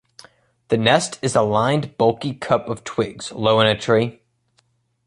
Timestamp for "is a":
1.21-1.43